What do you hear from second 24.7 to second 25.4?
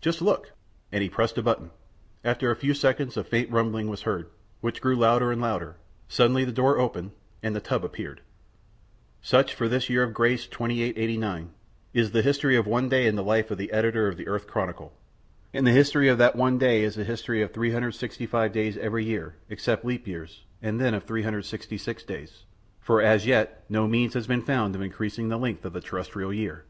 of increasing the